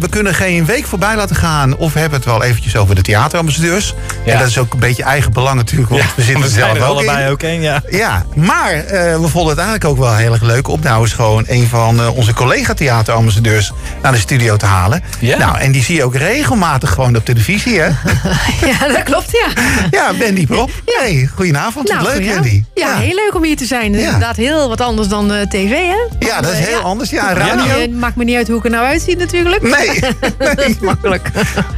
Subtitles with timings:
[0.00, 1.76] we kunnen geen week voorbij laten gaan.
[1.76, 3.94] Of we hebben het wel eventjes over de theaterambassadeurs.
[4.24, 4.32] Ja.
[4.32, 5.90] En dat is ook een beetje eigen belang natuurlijk.
[5.90, 7.30] Want we zitten er zijn zelf er ook allebei in.
[7.30, 7.82] ook in, ja.
[7.90, 11.12] Ja, maar eh, we vonden het eigenlijk ook wel heel erg leuk om nou eens
[11.12, 13.72] gewoon een van eh, onze collega-theaterambassadeurs
[14.02, 15.02] naar de studio te halen.
[15.20, 15.38] Ja.
[15.38, 17.88] Nou, en die zie je ook regelmatig gewoon op televisie, hè?
[18.70, 19.62] Ja, dat klopt, ja.
[19.90, 20.70] ja, Wendy Prop.
[20.84, 21.88] Hey, goedenavond.
[21.92, 22.50] Wat leuk, Wendy.
[22.74, 23.92] Nou, Ja, heel leuk om hier te zijn.
[23.92, 24.12] Dat is Ja.
[24.12, 26.26] inderdaad heel wat anders dan eh, tv, hè?
[26.26, 26.82] Ja, dat is Eh, heel ja.
[26.84, 27.10] anders.
[27.10, 27.64] Ja, Ja, radio.
[27.78, 29.34] eh, maakt me niet uit hoe ik er nou uitzie natuurlijk.
[29.44, 30.00] Nee,
[30.56, 30.76] nee.
[30.80, 31.30] Makkelijk.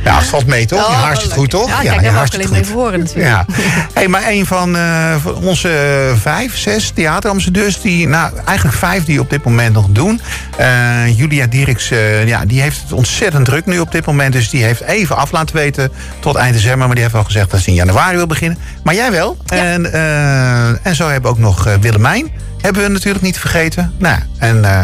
[0.05, 0.79] Ja, het valt mee, toch?
[0.79, 1.33] Je Oh, zit leuk.
[1.33, 1.69] goed, toch?
[1.69, 2.51] Ja, kijk, je goed.
[2.51, 3.27] mee voor horen natuurlijk.
[3.29, 3.47] Ja.
[3.95, 7.81] Hey, maar een van eh, onze vijf, zes theaterambassadeurs...
[7.81, 10.21] die, nou, eigenlijk vijf die op dit moment nog doen.
[10.57, 14.33] Eh, Julia Dieriks, eh, ja, die heeft het ontzettend druk nu op dit moment.
[14.33, 16.87] Dus die heeft even af laten weten tot eind december.
[16.87, 18.59] Maar die heeft al gezegd dat ze in januari wil beginnen.
[18.83, 19.37] Maar jij wel.
[19.47, 22.31] En, eh, en zo hebben we ook nog eh, Willemijn.
[22.61, 23.93] Hebben we natuurlijk niet vergeten.
[23.99, 24.81] Nou, en, eh,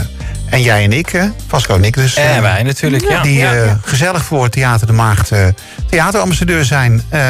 [0.54, 2.14] en jij en ik, eh, Vasco en ik dus.
[2.14, 3.22] eh, En wij natuurlijk, ja.
[3.22, 3.54] die ja.
[3.54, 5.46] eh, gezellig voor Theater de Maagd eh,
[5.90, 7.02] theaterambassadeur zijn.
[7.08, 7.20] Eh,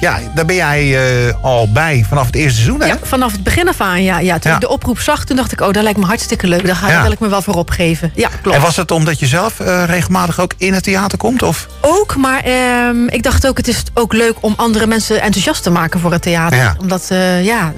[0.00, 0.96] ja, daar ben jij
[1.28, 2.86] eh, al bij vanaf het eerste seizoen, hè?
[2.86, 4.18] Ja, vanaf het begin af aan, ja.
[4.18, 4.56] ja toen Ja.
[4.56, 6.66] ik de oproep zag, toen dacht ik, oh, dat lijkt me hartstikke leuk.
[6.66, 8.12] Daar, ga, ik me wel voor opgeven.
[8.14, 8.56] Ja, klopt.
[8.56, 11.42] En was het omdat je zelf eh, regelmatig ook in het theater komt?
[11.42, 11.66] Of?
[11.80, 15.70] Ook, maar ehm, ik dacht ook, het is ook leuk om andere mensen enthousiast te
[15.70, 16.58] maken voor het theater.
[16.58, 16.74] Ja.
[16.80, 17.72] Omdat, eh, ja,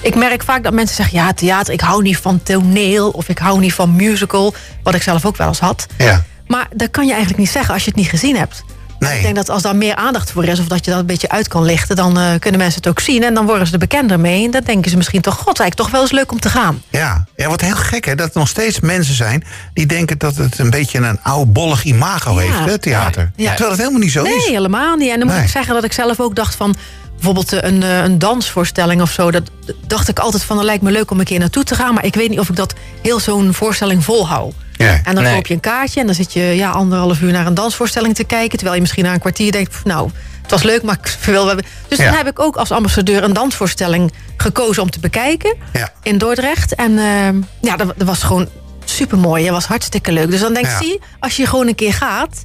[0.00, 3.38] ik merk vaak dat mensen zeggen, ja, theater, ik hou niet van toneel of ik
[3.38, 4.54] hou niet van musical.
[4.82, 5.86] Wat ik zelf ook wel eens had.
[5.98, 6.24] Ja.
[6.46, 8.64] Maar dat kan je eigenlijk niet zeggen als je het niet gezien hebt.
[8.98, 9.16] Nee.
[9.16, 11.28] Ik denk dat als daar meer aandacht voor is, of dat je dat een beetje
[11.28, 13.22] uit kan lichten, dan eh, kunnen mensen het ook zien.
[13.22, 14.44] En dan worden ze er bekender mee.
[14.44, 16.82] En dan denken ze misschien toch, god, eigenlijk toch wel eens leuk om te gaan.
[16.90, 17.24] Ja.
[17.36, 20.58] ja, wat heel gek hè, dat er nog steeds mensen zijn die denken dat het
[20.58, 22.46] een beetje een oudbollig imago Ja.
[22.46, 23.30] heeft, hè, theater.
[23.36, 23.48] Ja.
[23.48, 24.46] Terwijl het helemaal niet zo Nee, is.
[24.46, 25.10] helemaal niet.
[25.10, 25.44] En dan moet Nee.
[25.44, 26.76] ik zeggen dat ik zelf ook dacht van...
[27.14, 29.30] bijvoorbeeld eh, een, eh, een dansvoorstelling of zo...
[29.30, 29.42] dat
[29.86, 31.94] dacht ik altijd van, dat lijkt me leuk om een keer naartoe te gaan...
[31.94, 34.54] maar ik weet niet of ik dat heel zo'n voorstelling volhoud.
[34.76, 35.00] Ja.
[35.04, 35.34] En dan Nee.
[35.34, 38.24] koop je een kaartje en dan zit je ja, anderhalf uur naar een dansvoorstelling te
[38.24, 38.52] kijken...
[38.52, 40.10] terwijl je misschien na een kwartier denkt, pff, nou,
[40.42, 41.54] het was leuk, maar ik wil wel...
[41.88, 42.04] Dus Ja.
[42.04, 45.56] dan heb ik ook als ambassadeur een dansvoorstelling gekozen om te bekijken...
[45.72, 45.92] Ja.
[46.02, 46.74] in Dordrecht.
[46.74, 48.48] En ehm, ja, dat, dat was gewoon
[48.84, 49.44] supermooi.
[49.44, 50.30] Dat was hartstikke leuk.
[50.30, 50.78] Dus dan denk ik, Ja.
[50.78, 52.44] zie, als je gewoon een keer gaat...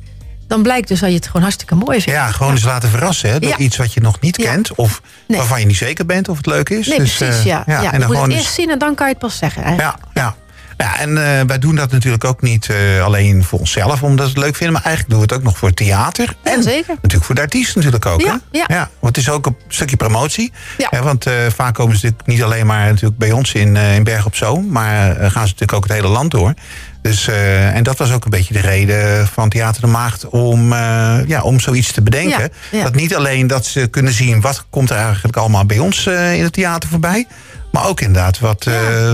[0.49, 2.19] dan blijkt dus dat je het gewoon hartstikke mooi vindt.
[2.19, 3.57] Ja, gewoon eens laten verrassen hè, door Ja.
[3.57, 4.51] iets wat je nog niet Ja.
[4.51, 4.75] kent.
[4.75, 5.37] Of Nee.
[5.37, 6.87] waarvan je niet zeker bent of het leuk is.
[6.87, 7.63] Nee, Dus, precies, eh, ja.
[7.67, 9.63] ja, en dan moet het eens- eerst zien en dan kan je het pas zeggen.
[9.63, 9.97] eigenlijk.
[10.13, 10.35] Ja, ja.
[10.77, 11.09] Ja, en
[11.39, 14.55] eh, wij doen dat natuurlijk ook niet eh, alleen voor onszelf, omdat we het leuk
[14.55, 14.73] vinden.
[14.73, 16.35] Maar eigenlijk doen we het ook nog voor het theater.
[16.43, 16.87] Ja, en zeker.
[16.95, 18.21] natuurlijk voor de artiesten natuurlijk ook.
[18.21, 18.73] Ja, hè?
[18.73, 18.89] ja.
[18.99, 20.51] want het is ook een stukje promotie.
[20.77, 20.87] Ja.
[20.89, 24.25] Hè, want vaak komen ze natuurlijk niet alleen maar natuurlijk bij ons in, in Berg
[24.25, 24.67] op Zoom.
[24.69, 26.53] Maar gaan ze natuurlijk ook het hele land door.
[27.01, 30.73] Dus, eh, en dat was ook een beetje de reden van Theater de Maagd om,
[30.73, 32.39] eh, ja, om zoiets te bedenken.
[32.39, 32.83] Ja, ja.
[32.83, 36.33] Dat niet alleen dat ze kunnen zien wat komt er eigenlijk allemaal bij ons eh,
[36.35, 37.27] in het theater voorbij.
[37.71, 38.67] Maar ook inderdaad wat,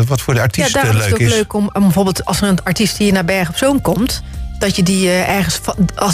[0.08, 1.34] wat voor de Ja, artiesten daarom is leuk het ook is.
[1.36, 4.24] leuk om, om bijvoorbeeld als er een artiest hier naar Berg op Zoom komt...
[4.60, 5.62] dat je die ergens,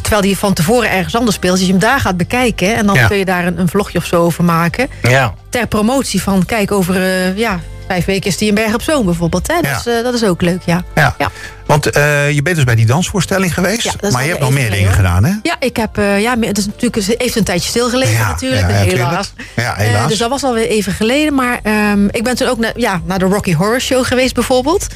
[0.01, 1.57] terwijl die van tevoren ergens anders speelt...
[1.57, 3.07] dat je hem daar gaat bekijken en dan Ja.
[3.07, 4.87] kun je daar een, een vlogje of zo over maken...
[5.01, 5.33] Ja.
[5.49, 6.95] ter promotie van, kijk, over
[7.37, 9.47] ja, vijf weken is die in Berg op Zoom bijvoorbeeld.
[9.47, 9.53] Hè?
[9.53, 9.73] Ja.
[9.73, 10.83] Dus eh, dat is ook leuk, ja.
[10.95, 11.15] Ja.
[11.17, 11.31] Ja.
[11.65, 13.81] Want eh, je bent dus bij die dansvoorstelling geweest.
[13.81, 15.33] Ja, maar je hebt nog even meer dingen gedaan, hè?
[15.43, 18.61] Ja, ik heb, eh, ja, het is natuurlijk het heeft een tijdje stilgelegen Ja, natuurlijk,
[18.61, 19.33] ja, ja, helaas.
[19.55, 20.09] Ja, helaas.
[20.09, 21.33] dus dat was alweer even geleden.
[21.33, 24.87] Maar ehm, ik ben toen ook naar, ja, naar de Rocky Horror Show geweest bijvoorbeeld.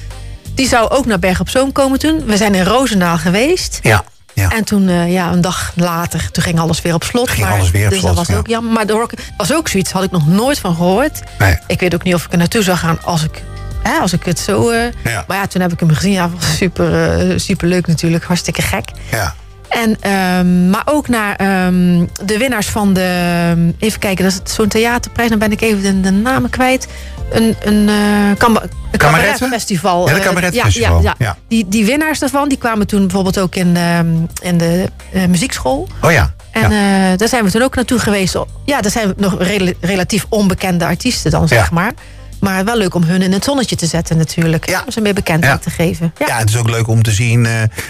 [0.56, 2.26] Die zou ook naar Berg op Zoom komen toen.
[2.26, 3.80] We zijn in Roosendaal geweest.
[3.82, 4.04] Ja.
[4.36, 4.50] Ja.
[4.52, 7.30] En toen, eh, ja, een dag later, toen ging alles weer op slot.
[7.30, 8.40] Ging maar, alles weer op dus slot, dat was ja.
[8.42, 8.74] ook jammer.
[8.74, 11.22] Maar de Rocky was ook zoiets, had ik nog nooit van gehoord.
[11.40, 11.58] Nee.
[11.68, 13.44] Ik weet ook niet of ik er naartoe zou gaan als ik,
[13.84, 14.70] hè, als ik het zo...
[14.70, 15.24] eh, Ja.
[15.28, 16.12] Maar ja, toen heb ik hem gezien.
[16.12, 18.24] Ja, was super, eh, super leuk natuurlijk.
[18.24, 18.92] Hartstikke gek.
[19.12, 19.36] ja.
[19.70, 23.74] En, ehm, maar ook naar ehm, de winnaars van de...
[23.80, 25.30] Even kijken, dat is zo'n theaterprijs.
[25.30, 26.88] Dan ben ik even de, de namen kwijt.
[27.32, 27.90] Een, een,
[28.38, 28.80] Kameretten?
[28.98, 30.10] cabaretfestival.
[30.10, 31.38] Ja, eh, cabaretfestival, Ja, ja, ja.
[31.48, 34.08] Die, die winnaars daarvan, die kwamen toen bijvoorbeeld ook in, ehm,
[34.42, 35.88] in de eh, muziekschool.
[36.02, 36.34] Oh ja.
[36.52, 37.16] En ja.
[37.16, 38.38] daar zijn we toen ook naartoe geweest.
[38.66, 41.92] Ja, daar zijn nog rela- relatief onbekende artiesten dan, zeg maar.
[42.40, 44.70] Maar wel leuk om hun in het zonnetje te zetten natuurlijk.
[44.70, 44.82] Ja.
[44.86, 45.60] Om ze meer bekendheid Ja.
[45.60, 46.14] te geven.
[46.18, 46.26] Ja.
[46.28, 47.48] Ja, het is ook leuk om te zien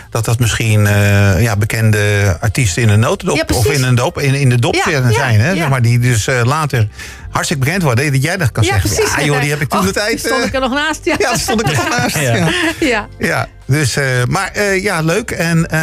[0.09, 0.85] dat dat misschien
[1.39, 4.75] ja, bekende artiesten in een notendop of in, een dop, in, in de dop
[5.09, 5.55] zijn, hè?
[5.55, 6.87] Zeg maar, die dus later
[7.35, 8.11] hartstikke bekend worden.
[8.11, 8.89] Dat jij dat kan Ja, zeggen.
[8.89, 9.15] precies.
[9.15, 10.19] Ja, joh, die heb ik toen Och, de tijd.
[10.19, 11.05] stond eh, ik er nog naast.
[11.05, 12.17] Ja, ja, stond ik nog naast.
[12.79, 13.07] Ja.
[13.19, 13.47] Ja.
[13.65, 15.31] dus, eh, maar eh, ja, leuk.
[15.31, 15.79] En, eh,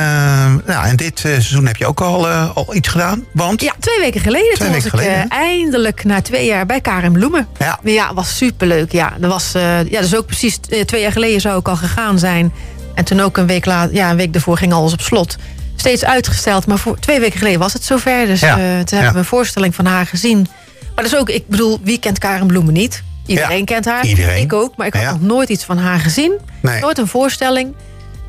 [0.67, 3.25] nou, en dit seizoen heb je ook al, al iets gedaan.
[3.33, 4.55] Want Ja, twee weken geleden.
[4.55, 7.49] Twee toen weken was ik geleden, eindelijk na twee jaar bij Karen Bloemen.
[7.59, 7.79] Ja.
[7.83, 8.93] Ja, was superleuk.
[8.93, 9.53] Ja, dat was
[9.89, 12.53] ja, dus ook precies twee jaar geleden zou ik al gegaan zijn.
[12.95, 15.37] En toen ook een week later, ja, een week daarvoor ging alles op slot.
[15.77, 18.27] Steeds uitgesteld, maar voor twee weken geleden was het zover.
[18.27, 18.55] Dus Ja.
[18.55, 20.47] toen hebben we een voorstelling van haar gezien.
[20.95, 23.03] Maar dat is ook, ik bedoel, wie kent Karen Bloemen niet?
[23.27, 24.07] Iedereen Ja, kent haar.
[24.07, 24.43] iedereen.
[24.43, 25.11] Ik ook, maar ik had Ja.
[25.13, 26.33] nog nooit iets van haar gezien.
[26.63, 26.81] Nee.
[26.81, 27.75] Nooit een voorstelling.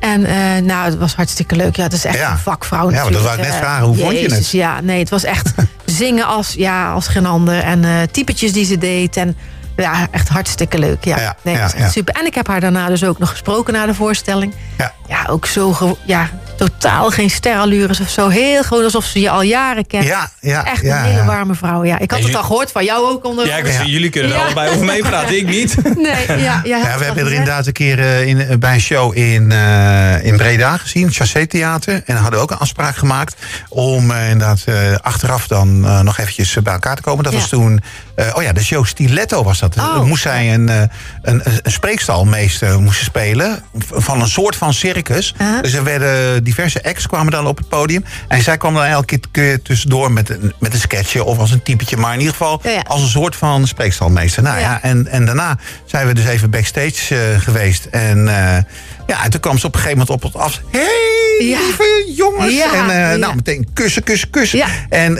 [0.00, 1.76] En eh, nou, het was hartstikke leuk.
[1.76, 2.30] Ja, het is echt Ja.
[2.30, 3.86] een vakvrouw Ja, maar dat wou ik net vragen.
[3.86, 4.50] Hoe vond je het?
[4.50, 5.52] Ja, nee, het was echt
[5.84, 7.60] zingen als, ja, als geen ander.
[7.62, 9.16] En eh typetjes die ze deed.
[9.16, 9.36] En
[9.76, 11.04] ja, echt hartstikke leuk.
[11.04, 12.14] Ja, Ja, nee, ja, super.
[12.14, 14.54] En ik heb haar daarna dus ook nog gesproken na de voorstelling.
[14.78, 14.92] Ja.
[15.08, 18.28] Ja, ook zo, ja, totaal geen sterallures of zo.
[18.28, 20.04] Heel gewoon alsof ze je al jaren kent.
[20.04, 21.24] Ja, ja, Echt ja, een hele ja.
[21.24, 21.84] warme vrouw.
[21.84, 21.98] Ja.
[21.98, 23.46] Ik had En het al gehoord van jou ook onder.
[23.46, 24.44] Ja, ik jullie kunnen er Ja.
[24.44, 25.76] allebei over meepraten, ik niet.
[25.96, 28.80] Nee, ja, ja, Ja, we hebben er inderdaad een keer eh, in, eh, bij een
[28.80, 32.02] show in, eh, in Breda gezien, Chassé Theater.
[32.06, 33.36] En hadden ook een afspraak gemaakt
[33.68, 37.24] om eh, inderdaad eh, achteraf dan eh, nog eventjes bij elkaar te komen.
[37.24, 37.38] Dat Ja.
[37.38, 37.80] was toen,
[38.14, 39.76] eh, oh ja, de show Stiletto was dat.
[39.78, 40.02] Oh.
[40.04, 40.80] Moest zij een, eh,
[41.22, 45.34] een, een spreekstalmeester moesten spelen van een soort van circus.
[45.62, 48.04] Dus er werden diverse acts kwamen dan op het podium.
[48.28, 51.62] En zij kwam dan elke keer tussendoor met een, met een sketchje of als een
[51.62, 51.96] typetje.
[51.96, 52.80] Maar in ieder geval Ja, ja.
[52.86, 54.42] als een soort van spreekstalmeester.
[54.42, 57.84] Nou ja, en, en daarna zijn we dus even backstage eh, geweest.
[57.84, 58.62] En, eh,
[59.06, 60.60] ja, en toen kwam ze op een gegeven moment op het af.
[60.70, 62.60] Hey, lieve jongens.
[62.60, 64.64] En eh, nou, meteen kussen, kussen, kussen.
[64.88, 65.18] En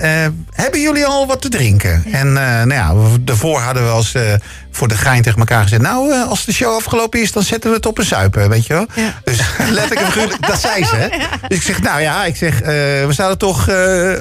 [0.51, 2.05] hebben jullie al wat te drinken?
[2.13, 4.15] En nou ja, daarvoor hadden we als...
[4.77, 5.83] voor de gein tegen elkaar gezegd...
[5.83, 8.67] nou, eh, als de show afgelopen is, dan zetten we het op een zuipen, weet
[8.67, 8.87] je wel?
[8.95, 9.21] Ja.
[9.25, 9.39] Dus
[9.71, 10.97] letterlijk en dat zei ze.
[10.97, 11.09] Hè?
[11.49, 12.67] Dus ik zeg, nou ja, ik zeg, eh,
[13.07, 13.69] we zouden toch...
[13.69, 14.13] eh,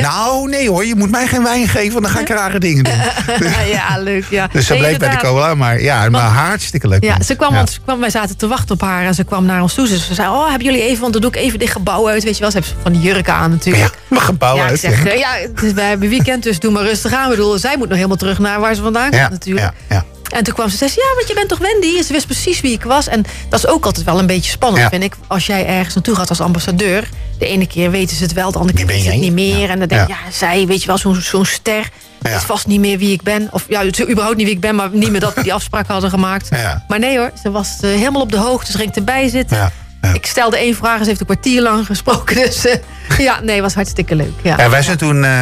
[0.00, 1.92] Nou, nee hoor, je moet mij geen wijn geven...
[1.92, 2.94] want dan ga ik rare dingen doen.
[3.72, 4.24] ja, leuk.
[4.30, 4.48] Ja.
[4.52, 7.04] Dus ze Nee, bleef bij de cola, maar ja, maar hartstikke leuk.
[7.04, 7.56] Ja, ze kwam, Ja.
[7.56, 9.88] want ze kwam, wij zaten te wachten op haar en ze kwam naar ons toe.
[9.88, 12.22] Dus ze zei, oh, hebben jullie even, want dan doe ik even dit gebouw uit.
[12.24, 13.94] Weet je wel, ze heeft van die jurken aan Ja, natuurlijk.
[14.10, 14.80] gebouw Ja, ik uit.
[14.80, 15.34] zeg, ja.
[15.62, 17.24] is, wij hebben weekend, dus doe maar rustig aan.
[17.24, 19.72] Ik bedoel, zij moet nog helemaal terug naar waar ze vandaan komt natuurlijk.
[19.88, 20.01] ja, ja.
[20.32, 21.96] En toen kwam ze en zei, ze, ja, want je bent toch Wendy?
[21.98, 23.08] En ze wist precies wie ik was.
[23.08, 24.88] En dat is ook altijd wel een beetje spannend, Ja.
[24.88, 25.14] vind ik.
[25.26, 27.08] Als jij ergens naartoe gaat als ambassadeur.
[27.38, 29.58] De ene keer weten ze het wel, de andere keer weten ze het niet meer.
[29.58, 29.68] Ja.
[29.68, 30.16] En dan denk ik, Ja.
[30.24, 31.90] ja, zij, weet je wel, zo'n zo'n ster.
[32.20, 32.30] Ja.
[32.30, 33.48] Weet vast niet meer wie ik ben.
[33.50, 36.10] Of ja, überhaupt niet wie ik ben, maar niet meer dat we die afspraak hadden
[36.10, 36.48] gemaakt.
[36.88, 38.72] Maar nee hoor, ze was eh, helemaal op de hoogte.
[38.72, 39.72] Ze ging erbij zitten.
[40.12, 42.36] Ik stelde één vraag en ze heeft een kwartier lang gesproken.
[42.46, 42.76] Dus eh,
[43.28, 44.32] ja, nee, was hartstikke leuk.
[44.42, 44.54] Ja.
[44.58, 45.32] Ja, wij zijn toen, eh,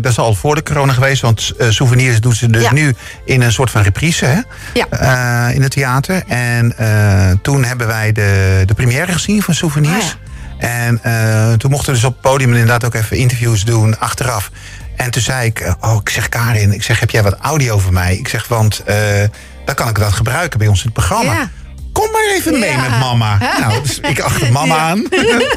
[0.00, 2.72] dat is al voor de corona geweest, want eh, souvenirs doen ze dus Ja.
[2.72, 2.94] nu
[3.24, 4.40] in een soort van reprise hè?
[4.74, 4.86] Ja.
[5.48, 6.22] Eh, in het theater.
[6.28, 10.04] En eh, toen hebben wij de, de première gezien van souvenirs.
[10.04, 13.98] Ah, En eh, toen mochten we dus op het podium inderdaad ook even interviews doen
[13.98, 14.50] achteraf.
[14.96, 17.78] En toen zei ik, eh, oh, ik zeg Karin, ik zeg, heb jij wat audio
[17.78, 18.16] voor mij?
[18.16, 18.96] Ik zeg, want eh,
[19.64, 21.32] dan kan ik dat gebruiken bij ons in het programma.
[21.32, 21.48] Ja.
[21.92, 22.80] Kom maar even mee Ja.
[22.80, 23.38] met mama.
[23.60, 24.80] Nou, dus ik achter mama Ja.
[24.80, 25.04] aan.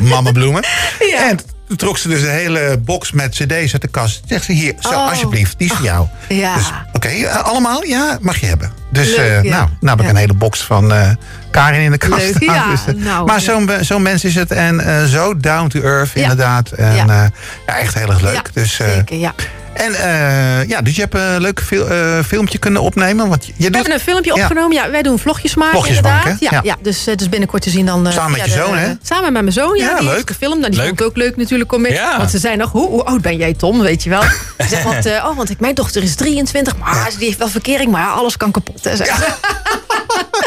[0.14, 0.64] mama bloemen.
[1.00, 1.30] Ja.
[1.30, 1.40] En
[1.78, 4.22] toen trok ze dus een hele box met cd's uit de kast.
[4.28, 5.10] Zegt ze, hier, zo, Oh.
[5.10, 6.08] alsjeblieft, die is voor jou.
[6.30, 6.56] Ja.
[6.56, 7.84] Dus, Oké, eh, allemaal?
[7.84, 8.72] Ja, mag je hebben.
[8.92, 9.50] Dus Leuk, eh, ja.
[9.58, 10.10] nou, nou heb ik Ja.
[10.10, 11.10] een hele box van eh,
[11.52, 14.52] Karin in de kast Leuk, ja, Dus, nou, maar zo'n zo'n mens is het.
[14.52, 16.72] En zo down to earth, inderdaad.
[16.72, 17.30] En Ja.
[17.66, 18.34] echt heel erg leuk.
[18.34, 19.34] Ja, dus, zeker, ja.
[19.74, 23.30] En eh, ja, dus je hebt een leuk fil- eh, filmpje kunnen opnemen.
[23.30, 24.75] Want je We doet hebben een filmpje opgenomen.
[24.75, 26.24] Ja, wij doen vlogjes maken Vlogjes inderdaad.
[26.24, 26.60] maken, ja, ja.
[26.64, 26.75] ja.
[26.81, 28.12] dus, eh, dus binnenkort te zien dan...
[28.12, 28.94] Samen met je de- zoon, hè?
[29.04, 29.84] Samen met mijn zoon, ja.
[29.90, 30.14] Ja, die leuk.
[30.16, 30.60] heeft gefilmd.
[30.60, 30.88] Nou, die Leuk.
[30.88, 32.00] vond het ook leuk natuurlijk om mee.
[32.18, 34.22] Want ze zei nog, hoe, hoe oud ben jij Tom, weet je wel?
[34.22, 37.92] Ze zegt, want, oh, want ik, mijn dochter is 23, maar die heeft wel verkering,
[37.92, 38.84] maar alles kan kapot.
[38.84, 39.04] Hè, ze.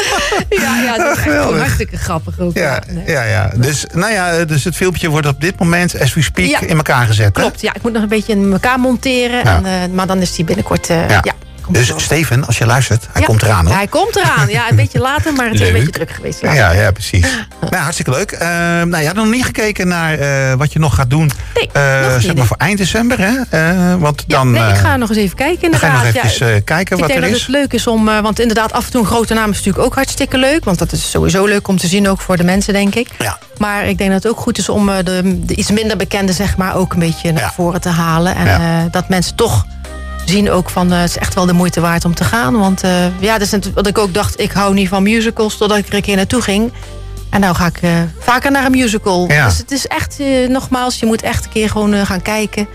[0.61, 1.43] ja, ja, dat is echt geweldig.
[1.45, 2.53] gewoon hartstikke grappig ook.
[2.57, 3.03] Ja, nee.
[3.07, 3.51] ja, ja.
[3.55, 6.59] Dus, nou ja, dus het filmpje wordt op dit moment, as we speak, Ja.
[6.61, 7.25] in elkaar gezet.
[7.35, 7.41] hè?
[7.41, 7.73] Klopt, ja.
[7.73, 9.43] Ik moet nog een beetje in elkaar monteren.
[9.43, 10.89] En, eh, maar dan is die binnenkort...
[10.89, 11.21] eh, Ja.
[11.69, 11.99] Dus wel.
[11.99, 13.27] Steven, als je luistert, hij Ja.
[13.27, 13.75] komt eraan hoor.
[13.75, 14.49] Hij komt eraan.
[14.49, 16.41] Ja, een beetje later, maar het is een beetje druk geweest.
[16.41, 16.53] Ja.
[16.53, 17.27] Ja, ja, precies.
[17.61, 18.31] Nou, hartstikke leuk.
[18.31, 21.31] Uh, nou, je had nog niet gekeken naar eh, wat je nog gaat doen.
[21.53, 23.31] Nee, eh, nog niet, zeg maar voor eind december, hè?
[23.49, 26.23] Eh, want Ja, dan nee, ik ga nog eens even kijken dan ga je inderdaad.
[26.23, 27.41] nog even ja, eh, kijken ik wat denk er dat is.
[27.45, 29.85] het leuk is om, eh, want inderdaad af en toe een grote naam is natuurlijk
[29.85, 30.63] ook hartstikke leuk.
[30.65, 33.07] Want dat is sowieso leuk om te zien ook voor de mensen, denk ik.
[33.19, 33.37] Ja.
[33.57, 36.33] Maar ik denk dat het ook goed is om eh, de, de iets minder bekende
[36.33, 37.51] zeg maar ook een beetje naar Ja.
[37.55, 38.35] voren te halen.
[38.35, 38.57] En Ja.
[38.59, 39.65] eh, dat mensen toch
[40.29, 42.57] zien ook van eh, het is echt wel de moeite waard om te gaan.
[42.59, 45.77] Want eh, ja, dat is wat ik ook dacht, ik hou niet van musicals totdat
[45.77, 46.71] ik er een keer naartoe ging.
[47.29, 49.27] En nou ga ik eh, vaker naar een musical.
[49.27, 49.45] Ja.
[49.47, 52.67] Dus het is echt, nogmaals, je moet echt een keer gewoon gaan kijken.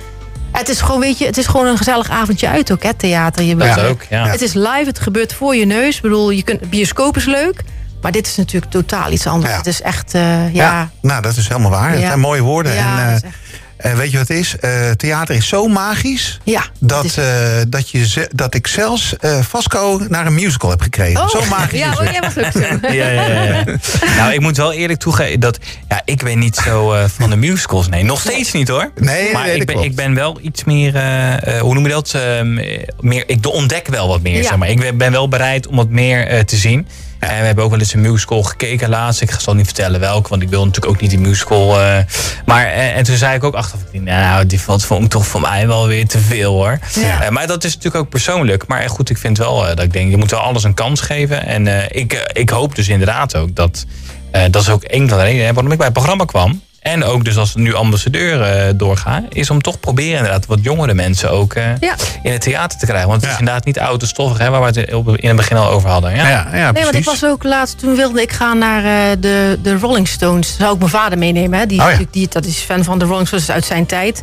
[0.53, 3.43] Het is gewoon, weet je, het is gewoon een gezellig avondje uit ook, hè, theater.
[3.45, 4.27] Je is ook, ja.
[4.27, 5.97] Het is live, het gebeurt voor je neus.
[5.97, 7.63] Ik bedoel, je kunt, bioscoop is leuk.
[8.03, 9.51] Maar dit is natuurlijk totaal iets anders.
[9.53, 9.57] Ja.
[9.59, 10.13] Het is echt,
[10.53, 10.91] ja...
[11.01, 11.91] nou, dat is helemaal waar.
[11.91, 12.07] Het Ja.
[12.07, 12.75] zijn mooie woorden.
[12.75, 13.19] Ja,
[13.83, 14.57] en, eh, weet je wat het is?
[14.61, 16.39] Eh, theater is zo magisch...
[16.45, 17.25] ja, Dat, is- eh,
[17.69, 21.21] dat, je ze- dat ik zelfs eh Vasco naar een musical heb gekregen.
[21.23, 22.11] Oh, Zo magisch ja, is oh, het.
[22.11, 22.89] jij was ook zo.
[22.93, 23.65] Ja, ja, ja, ja.
[24.19, 25.59] Nou, ik moet wel eerlijk toegeven dat
[25.89, 27.89] ja, ik ben niet zo eh, van de musicals.
[27.89, 28.91] Nee, nog steeds niet hoor.
[29.01, 29.91] Nee, maar nee, ik, ben, klopt.
[29.91, 30.93] ik ben wel iets meer,
[31.61, 32.15] hoe noem je dat?
[32.15, 32.41] Eh,
[33.01, 34.37] meer, ik ontdek wel wat meer.
[34.37, 34.43] Ja.
[34.43, 34.69] Zeg maar.
[34.69, 36.87] Ik ben wel bereid om wat meer eh, te zien.
[37.29, 39.21] En we hebben ook wel eens een musical gekeken laatst.
[39.21, 41.81] Ik zal niet vertellen welke, want ik wil natuurlijk ook niet die musical.
[41.81, 41.99] eh,
[42.47, 45.41] maar eh, en toen zei ik ook achteraf, ik nou, die valt voor, toch voor
[45.41, 46.79] mij wel weer te veel hoor.
[46.95, 47.23] Ja.
[47.23, 48.67] Eh, maar dat is natuurlijk ook persoonlijk.
[48.67, 51.47] Maar goed, ik vind wel dat ik denk, je moet wel alles een kans geven.
[51.47, 53.87] En ik, ik hoop dus inderdaad ook dat
[54.51, 56.63] dat is ook een van de redenen waarom ik bij het programma kwam.
[56.83, 60.95] En ook dus als nu ambassadeur uh, doorga, is om toch proberen inderdaad wat jongere
[60.95, 61.95] mensen ook uh, ja.
[62.23, 63.09] in het theater te krijgen.
[63.09, 63.33] Want het ja.
[63.33, 64.77] is inderdaad niet oud en stoffig, hè, waar we het
[65.21, 66.15] in het begin al over hadden.
[66.15, 69.17] Ja, ja, ja nee, want ik was ook laatst, toen wilde ik gaan naar uh,
[69.21, 70.57] de, de Rolling Stones.
[70.59, 71.67] Zou ik mijn vader meenemen, hè?
[71.67, 74.23] Die, oh, die, dat is fan van de Rolling Stones uit zijn tijd.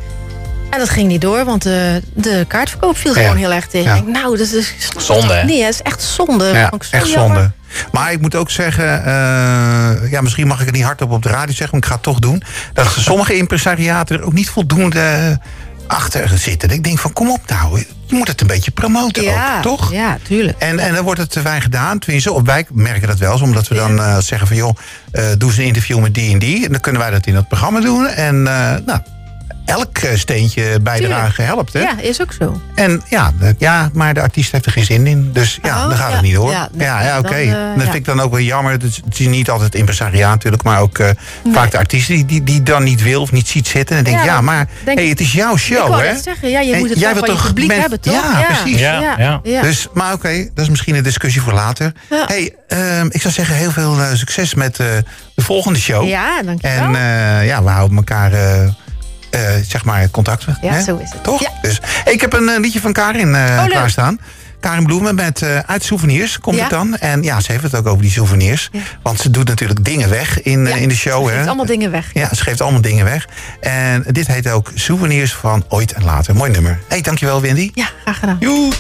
[0.69, 3.95] En dat ging niet door, want de, de kaartverkoop viel gewoon heel erg tegen.
[3.95, 5.33] Ik denk, nou, dat is zonde.
[5.33, 5.43] Hè?
[5.43, 6.45] Nee, het is echt zonde.
[6.45, 7.51] Ja, echt zonde.
[7.91, 11.29] Maar ik moet ook zeggen, uh, ja, misschien mag ik het niet hardop op de
[11.29, 12.43] radio zeggen, maar ik ga het toch doen.
[12.73, 15.39] Dat sommige impresariaten er ook niet voldoende
[15.87, 16.69] achter zitten.
[16.69, 19.91] Ik denk van, kom op nou, je moet het een beetje promoten ja, ook, toch?
[19.91, 20.57] Ja, tuurlijk.
[20.59, 21.99] En, en dan wordt het te weinig gedaan.
[21.99, 24.75] Tenminste, op wij merken dat wel eens, omdat we dan uh, zeggen van, joh,
[25.11, 26.65] uh, doe eens een interview met die en die.
[26.65, 28.07] En dan kunnen wij dat in het programma doen.
[28.07, 28.99] En nou,
[29.69, 31.73] elk eh, steentje bijdrage helpt.
[31.73, 31.79] Hè?
[31.79, 32.61] Ja, is ook zo.
[32.75, 35.29] En ja, ja, maar de artiest heeft er geen zin in.
[35.33, 36.51] Dus ja, oh, dan gaat het niet door.
[36.51, 37.41] Ja, ja, ja oké.
[37.41, 38.71] Uh, dat vind ik dan ook wel jammer.
[38.71, 41.09] Het is niet altijd impresariaat natuurlijk, maar ook uh,
[41.43, 41.53] nee.
[41.53, 43.97] vaak de artiest die, die, die dan niet wil of niet ziet zitten.
[43.97, 46.17] En denkt, ja, ja maar hey, het is jouw show, ik hè?
[46.17, 48.13] zeggen, ja, je hey, moet het jij wilt toch publiek met, hebben, toch?
[48.13, 48.79] Ja, precies.
[48.79, 49.61] Ja, ja.
[49.61, 51.91] Dus, maar oké, okay, dat is misschien een discussie voor later.
[52.09, 55.03] Hey, um, ik zou zeggen, heel veel succes met de
[55.35, 56.07] volgende show.
[56.07, 56.95] Ja, dankjewel.
[56.95, 58.69] En ja, we houden elkaar uh,
[59.67, 60.57] zeg maar contacten.
[60.61, 60.81] Ja, hè?
[60.81, 61.23] zo is het.
[61.23, 61.41] Toch?
[61.41, 61.49] Ja.
[61.61, 64.19] Dus, ik heb een uh, liedje van Karin uh, oh, klaarstaan.
[64.59, 66.61] Karin Bloemen met uit souvenirs komt ja.
[66.61, 66.97] het dan.
[66.97, 68.69] En ja, ze heeft het ook over die souvenirs.
[68.71, 68.79] Ja.
[69.01, 71.23] Want ze doet natuurlijk dingen weg in, ja, in de show.
[71.23, 71.47] Ze geeft hè?
[71.47, 72.13] allemaal dingen weg.
[72.13, 73.27] Ja, ze geeft allemaal dingen weg.
[73.59, 76.35] En dit heet ook Souvenirs van Ooit en Later.
[76.35, 76.79] Mooi nummer.
[76.87, 77.71] hey, dankjewel Wendy.
[77.73, 78.37] Ja, graag gedaan.
[78.39, 78.71] Joe.